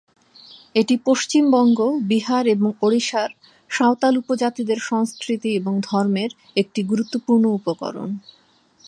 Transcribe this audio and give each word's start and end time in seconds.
এটি 0.75 0.95
পশ্চিমবঙ্গ, 1.05 1.79
বিহার 2.03 2.43
এবং 2.47 2.69
ওড়িশার 2.81 3.29
সাঁওতাল 3.69 4.13
উপজাতিদের 4.17 4.79
সংস্কৃতি 4.81 5.49
এবং 5.55 5.73
ধর্মের 5.81 6.31
একটি 6.55 6.81
গুরুত্বপূর্ণ 6.83 7.43
উপকরণ। 7.49 8.09